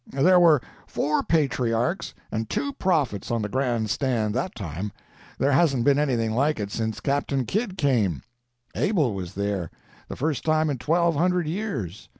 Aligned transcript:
There 0.09 0.39
were 0.39 0.63
four 0.87 1.21
patriarchs 1.21 2.15
and 2.31 2.49
two 2.49 2.73
prophets 2.73 3.29
on 3.29 3.43
the 3.43 3.49
Grand 3.49 3.91
Stand 3.91 4.33
that 4.33 4.55
time—there 4.55 5.51
hasn't 5.51 5.83
been 5.83 5.99
anything 5.99 6.31
like 6.33 6.59
it 6.59 6.71
since 6.71 6.99
Captain 6.99 7.45
Kidd 7.45 7.77
came; 7.77 8.23
Abel 8.75 9.13
was 9.13 9.35
there—the 9.35 10.15
first 10.15 10.43
time 10.43 10.71
in 10.71 10.79
twelve 10.79 11.15
hundred 11.15 11.45
years. 11.47 12.09